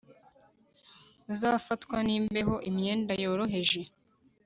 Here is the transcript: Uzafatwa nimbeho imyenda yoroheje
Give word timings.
Uzafatwa 1.31 1.97
nimbeho 2.07 2.55
imyenda 2.69 3.13
yoroheje 3.23 3.81